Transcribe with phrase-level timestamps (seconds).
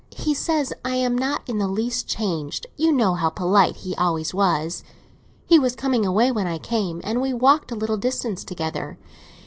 [0.17, 2.65] He says I am not in the least changed.
[2.75, 4.83] You know how polite he always was.
[5.45, 8.97] He was coming away when I came, and we walked a little distance together.